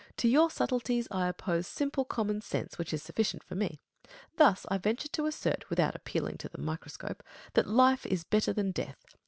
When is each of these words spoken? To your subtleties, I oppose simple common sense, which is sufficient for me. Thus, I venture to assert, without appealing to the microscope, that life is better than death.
To 0.17 0.27
your 0.27 0.49
subtleties, 0.49 1.07
I 1.11 1.27
oppose 1.27 1.67
simple 1.67 2.05
common 2.05 2.41
sense, 2.41 2.79
which 2.79 2.91
is 2.91 3.03
sufficient 3.03 3.43
for 3.43 3.53
me. 3.53 3.77
Thus, 4.37 4.65
I 4.69 4.79
venture 4.79 5.09
to 5.09 5.27
assert, 5.27 5.69
without 5.69 5.93
appealing 5.95 6.39
to 6.39 6.49
the 6.49 6.57
microscope, 6.57 7.21
that 7.53 7.67
life 7.69 8.07
is 8.07 8.23
better 8.23 8.51
than 8.51 8.71
death. 8.71 9.05